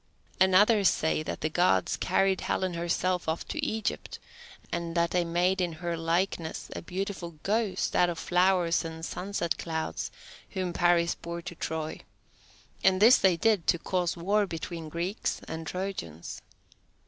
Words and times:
And 0.39 0.55
others 0.55 0.89
say 0.89 1.21
that 1.21 1.41
the 1.41 1.49
Gods 1.51 1.95
carried 1.95 2.41
Helen 2.41 2.73
herself 2.73 3.29
off 3.29 3.47
to 3.49 3.63
Egypt, 3.63 4.17
and 4.71 4.95
that 4.95 5.11
they 5.11 5.23
made 5.23 5.61
in 5.61 5.73
her 5.73 5.95
likeness 5.95 6.71
a 6.75 6.81
beautiful 6.81 7.35
ghost, 7.43 7.95
out 7.95 8.09
of 8.09 8.17
flowers 8.17 8.83
and 8.83 9.05
sunset 9.05 9.59
clouds, 9.59 10.09
whom 10.49 10.73
Paris 10.73 11.13
bore 11.13 11.43
to 11.43 11.53
Troy, 11.53 11.99
and 12.83 12.99
this 12.99 13.19
they 13.19 13.37
did 13.37 13.67
to 13.67 13.77
cause 13.77 14.17
war 14.17 14.47
between 14.47 14.89
Greeks 14.89 15.39
and 15.47 15.67
Trojans. 15.67 16.41